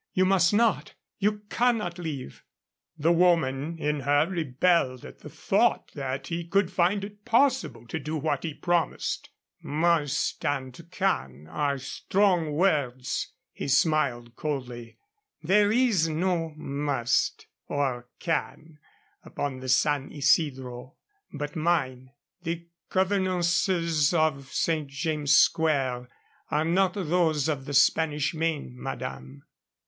"You 0.13 0.25
must 0.25 0.51
not. 0.51 0.95
You 1.19 1.41
cannot 1.51 1.99
leave" 1.99 2.43
The 2.97 3.11
woman 3.11 3.77
in 3.77 3.99
her 3.99 4.25
rebelled 4.27 5.05
at 5.05 5.19
the 5.19 5.29
thought 5.29 5.91
that 5.93 6.25
he 6.25 6.43
could 6.43 6.71
find 6.71 7.03
it 7.03 7.23
possible 7.23 7.85
to 7.85 7.99
do 7.99 8.17
what 8.17 8.41
he 8.43 8.55
promised. 8.55 9.29
"Must 9.61 10.43
and 10.43 10.75
can 10.89 11.45
are 11.47 11.77
strong 11.77 12.53
words." 12.53 13.31
He 13.51 13.67
smiled 13.67 14.35
coldly. 14.35 14.97
"There 15.43 15.71
is 15.71 16.09
no 16.09 16.51
must 16.57 17.45
or 17.67 18.09
can 18.17 18.79
upon 19.23 19.59
the 19.59 19.69
San 19.69 20.11
Isidro 20.11 20.95
but 21.31 21.55
mine. 21.55 22.09
The 22.41 22.65
convenances 22.89 24.15
of 24.15 24.51
St. 24.51 24.87
James's 24.87 25.37
Square 25.37 26.09
are 26.49 26.65
not 26.65 26.95
those 26.95 27.47
of 27.47 27.65
the 27.65 27.73
Spanish 27.75 28.33
Main, 28.33 28.73
madame." 28.81 29.43